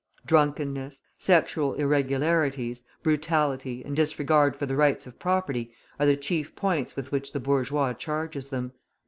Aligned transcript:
Drunkenness, 0.25 0.99
sexual 1.19 1.75
irregularities, 1.75 2.83
brutality, 3.03 3.83
and 3.85 3.95
disregard 3.95 4.55
for 4.57 4.65
the 4.65 4.75
rights 4.75 5.05
of 5.05 5.19
property 5.19 5.75
are 5.99 6.07
the 6.07 6.17
chief 6.17 6.55
points 6.55 6.95
with 6.95 7.11
which 7.11 7.33
the 7.33 7.39
bourgeois 7.39 7.93
charges 7.93 8.49
them. 8.49 8.71